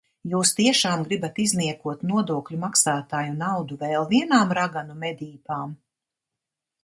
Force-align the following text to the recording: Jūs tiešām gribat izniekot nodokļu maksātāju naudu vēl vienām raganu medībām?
Jūs 0.29 0.51
tiešām 0.59 1.01
gribat 1.09 1.35
izniekot 1.43 2.01
nodokļu 2.11 2.59
maksātāju 2.63 3.35
naudu 3.43 3.77
vēl 3.83 4.07
vienām 4.15 4.57
raganu 4.61 4.95
medībām? 5.05 5.77